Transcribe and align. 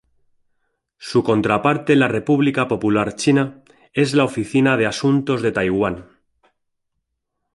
Su 0.97 1.23
contraparte 1.23 1.93
en 1.93 1.99
la 1.99 2.07
República 2.07 2.67
Popular 2.67 3.15
China 3.15 3.61
es 3.93 4.15
la 4.15 4.23
Oficina 4.23 4.75
de 4.75 4.87
Asuntos 4.87 5.43
de 5.43 5.51
Taiwán. 5.51 6.07